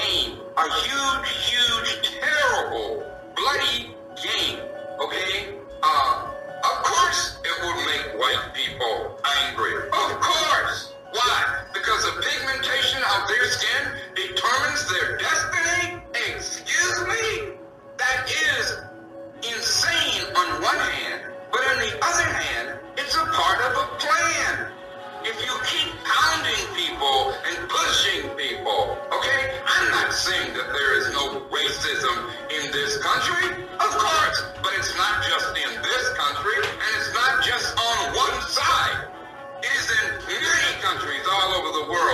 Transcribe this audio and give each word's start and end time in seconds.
game, 0.00 0.38
a 0.56 0.66
huge, 0.84 1.28
huge, 1.48 2.10
terrible, 2.20 3.04
bloody 3.36 3.94
game. 4.16 4.60
Okay? 5.00 5.54
Uh, 5.82 6.30
of 6.64 6.76
course 6.84 7.38
it 7.44 7.54
will 7.62 7.76
make 7.86 8.18
white 8.20 8.54
people 8.54 9.18
angry. 9.46 9.74
Of 9.88 10.20
course. 10.20 10.92
Why? 11.12 11.64
Because 11.74 12.04
the 12.04 12.22
pigmentation 12.22 13.02
of 13.02 13.28
their 13.28 13.44
skin 13.50 13.82
determines 14.14 14.88
their 14.92 15.18
racism 31.92 32.30
in 32.50 32.72
this 32.72 32.98
country. 32.98 33.64
Of 33.74 33.90
course, 33.90 34.44
but 34.62 34.72
it's 34.78 34.96
not 34.96 35.22
just 35.28 35.48
in 35.56 35.82
this 35.82 36.04
country, 36.16 36.56
and 36.56 36.90
it's 36.96 37.14
not 37.14 37.44
just 37.44 37.76
on 37.76 38.16
one 38.16 38.40
side. 38.48 39.08
It 39.62 39.72
is 39.72 39.90
in 39.90 40.08
many 40.26 40.82
countries 40.82 41.24
all 41.30 41.52
over 41.54 41.84
the 41.84 41.92
world, 41.92 42.11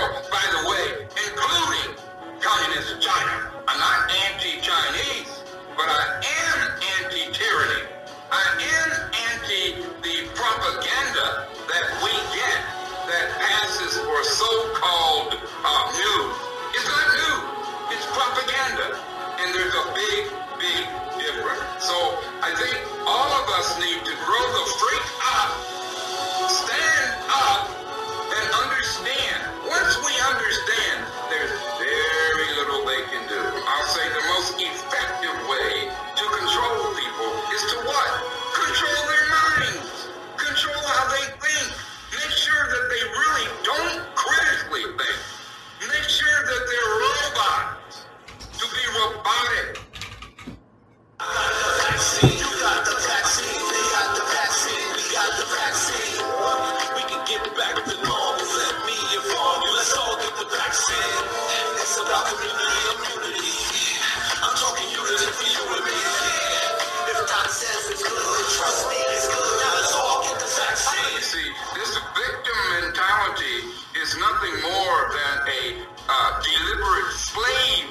nothing 74.18 74.62
more 74.62 75.10
than 75.12 75.38
a 75.48 75.86
uh, 76.08 76.42
deliberate 76.42 77.12
slave 77.12 77.87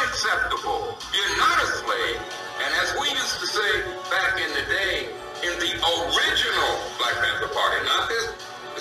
unacceptable. 0.00 0.96
You're 1.12 1.36
not 1.36 1.56
a 1.60 1.68
slave. 1.84 2.20
And 2.64 2.70
as 2.80 2.96
we 2.96 3.08
used 3.12 3.36
to 3.40 3.46
say 3.46 3.72
back 4.08 4.40
in 4.40 4.48
the 4.56 4.64
day, 4.64 5.12
in 5.44 5.52
the 5.60 5.72
original 5.76 6.72
Black 6.96 7.16
Panther 7.20 7.52
Party, 7.52 7.84
not 7.84 8.08
this 8.08 8.32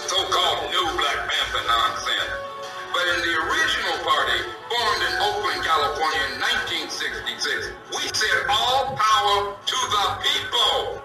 so-called 0.07 0.71
new 0.71 0.87
Black 0.95 1.19
Panther 1.27 1.63
nonsense, 1.67 2.31
but 2.95 3.03
in 3.15 3.19
the 3.19 3.35
original 3.35 3.95
party 4.07 4.39
formed 4.71 5.01
in 5.03 5.13
Oakland, 5.27 5.63
California 5.63 6.23
in 6.31 6.39
1966, 6.87 7.75
we 7.95 8.03
said 8.15 8.39
all 8.47 8.95
power 8.95 9.55
to 9.59 9.77
the 9.91 10.05
people. 10.23 10.98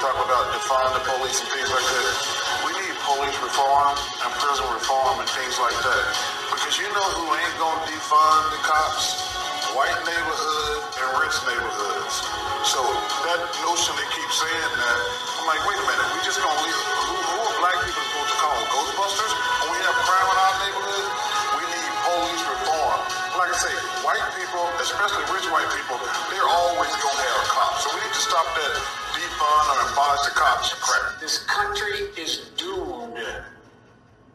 Talk 0.00 0.16
about 0.16 0.48
defund 0.56 0.96
the 0.96 1.04
police 1.12 1.44
and 1.44 1.50
things 1.52 1.68
like 1.68 1.84
that. 1.84 2.14
We 2.64 2.72
need 2.72 2.96
police 3.04 3.36
reform 3.36 3.92
and 4.24 4.32
prison 4.32 4.64
reform 4.72 5.20
and 5.20 5.28
things 5.28 5.60
like 5.60 5.76
that. 5.76 6.04
Because 6.56 6.80
you 6.80 6.88
know 6.88 7.08
who 7.20 7.28
ain't 7.36 7.56
gonna 7.60 7.84
defund 7.84 8.44
the 8.48 8.60
cops? 8.64 9.28
White 9.76 10.00
neighborhood 10.08 10.78
and 11.04 11.08
rich 11.20 11.36
neighborhoods. 11.44 12.16
So 12.64 12.80
that 13.28 13.44
notion 13.60 13.92
they 14.00 14.08
keep 14.16 14.30
saying 14.32 14.72
that, 14.80 14.98
I'm 15.36 15.44
like, 15.44 15.60
wait 15.68 15.76
a 15.76 15.84
minute, 15.84 16.08
we 16.16 16.24
just 16.24 16.40
gonna 16.40 16.64
leave 16.64 16.80
who, 17.04 17.16
who 17.20 17.36
are 17.44 17.54
black 17.60 17.76
people 17.84 18.00
supposed 18.00 18.32
to 18.32 18.38
call? 18.40 18.56
Ghostbusters? 18.72 19.32
When 19.36 19.68
we 19.76 19.78
have 19.84 19.96
crime 20.00 20.28
in 20.32 20.36
our 20.40 20.54
neighborhood, 20.64 21.08
we 21.60 21.62
need 21.76 21.90
police 22.08 22.44
reform. 22.48 22.98
Like 23.36 23.52
I 23.52 23.58
say, 23.68 23.74
white 24.00 24.24
people, 24.32 24.64
especially 24.80 25.28
rich 25.28 25.44
white 25.52 25.68
people, 25.76 26.00
they're 26.32 26.48
always 26.56 26.88
gonna 26.88 27.20
have 27.20 27.40
cops. 27.52 27.84
So 27.84 27.92
we 27.92 28.00
need 28.00 28.16
to 28.16 28.24
stop 28.24 28.48
that 28.56 29.09
defund 29.40 29.86
or 29.86 29.92
abolish 29.92 30.20
the 30.22 30.30
cops. 30.34 31.20
This 31.20 31.38
country 31.44 32.08
is 32.20 32.50
doomed. 32.56 33.18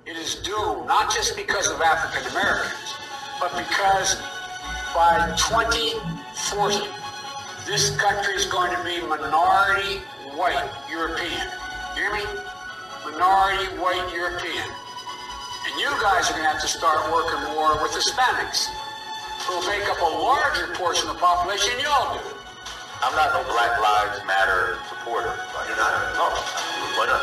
It 0.05 0.17
is 0.17 0.35
doomed, 0.35 0.87
not 0.87 1.11
just 1.13 1.35
because 1.35 1.67
of 1.69 1.81
African 1.81 2.31
Americans, 2.31 2.95
but 3.39 3.51
because 3.57 4.15
by 4.93 5.33
2040, 5.37 6.87
this 7.65 7.95
country 7.97 8.33
is 8.35 8.45
going 8.45 8.71
to 8.71 8.83
be 8.83 9.01
minority 9.01 9.97
white 10.37 10.69
European. 10.89 11.47
Hear 11.95 12.13
me? 12.13 12.23
Minority 13.03 13.65
white 13.81 14.09
European. 14.13 14.69
And 15.65 15.81
you 15.81 15.89
guys 16.01 16.29
are 16.29 16.33
going 16.33 16.45
to 16.45 16.49
have 16.49 16.61
to 16.61 16.67
start 16.67 17.11
working 17.11 17.41
more 17.55 17.81
with 17.81 17.91
Hispanics, 17.91 18.69
who 19.49 19.67
make 19.67 19.89
up 19.89 19.99
a 19.99 20.17
larger 20.21 20.73
portion 20.75 21.09
of 21.09 21.15
the 21.15 21.19
population 21.19 21.73
than 21.75 21.85
y'all 21.85 22.17
do. 22.17 22.34
I'm 23.05 23.13
not 23.13 23.37
no 23.37 23.53
Black 23.53 23.79
Lives 23.79 24.25
Matter 24.25 24.79
supporter. 24.89 25.37
You're 25.69 25.77
not? 25.77 25.93
No. 26.17 26.25
Why 26.97 27.05
not? 27.05 27.21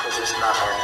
Because 0.00 0.24
it's 0.24 0.32
not 0.40 0.56
our 0.56 0.77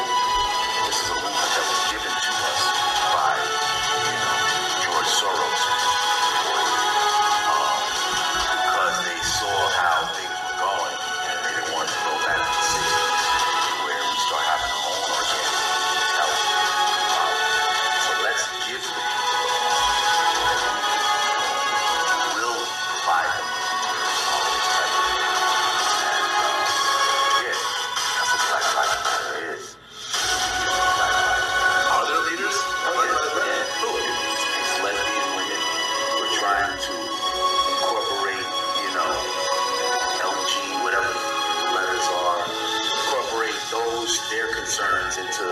their 44.31 44.49
concerns 44.55 45.19
into 45.19 45.45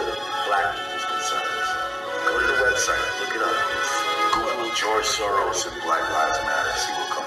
black 0.46 0.74
people's 0.76 1.04
concerns. 1.06 1.66
Go 2.26 2.38
to 2.38 2.46
the 2.46 2.58
website, 2.62 3.02
look 3.20 3.34
it 3.34 3.42
up. 3.42 3.58
Google 4.34 4.70
George 4.74 5.04
Soros 5.04 5.66
and 5.66 5.82
Black 5.82 6.02
Lives 6.02 6.38
Matter, 6.46 6.74
see 6.78 6.92
what 6.94 7.08
comes 7.10 7.21